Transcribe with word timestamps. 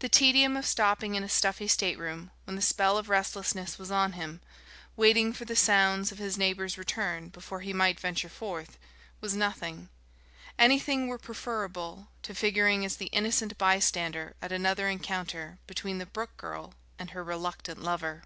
The 0.00 0.08
tedium 0.08 0.56
of 0.56 0.66
stopping 0.66 1.14
in 1.14 1.22
a 1.22 1.28
stuffy 1.28 1.68
stateroom, 1.68 2.32
when 2.42 2.56
the 2.56 2.62
spell 2.62 2.98
of 2.98 3.08
restlessness 3.08 3.78
was 3.78 3.92
on 3.92 4.14
him, 4.14 4.40
waiting 4.96 5.32
for 5.32 5.44
the 5.44 5.54
sounds 5.54 6.10
of 6.10 6.18
his 6.18 6.36
neighbour's 6.36 6.76
return 6.76 7.28
before 7.28 7.60
he 7.60 7.72
might 7.72 8.00
venture 8.00 8.28
forth, 8.28 8.76
was 9.20 9.36
nothing; 9.36 9.88
anything 10.58 11.06
were 11.06 11.16
preferable 11.16 12.08
to 12.24 12.34
figuring 12.34 12.84
as 12.84 12.96
the 12.96 13.06
innocent 13.14 13.56
bystander 13.56 14.34
at 14.42 14.50
another 14.50 14.88
encounter 14.88 15.60
between 15.68 15.98
the 15.98 16.06
Brooke 16.06 16.36
girl 16.36 16.74
and 16.98 17.10
her 17.10 17.22
reluctant 17.22 17.80
lover.... 17.80 18.24